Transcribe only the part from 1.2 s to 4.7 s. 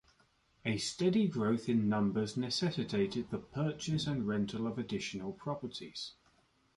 growth in numbers necessitated the purchase and rental